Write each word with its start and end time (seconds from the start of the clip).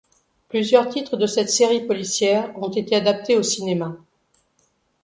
Plusieurs 0.49 0.89
titres 0.89 1.15
de 1.15 1.27
cette 1.27 1.51
série 1.51 1.85
policière 1.85 2.57
ont 2.59 2.71
été 2.71 2.95
adaptés 2.95 3.37
au 3.37 3.43
cinéma. 3.43 3.97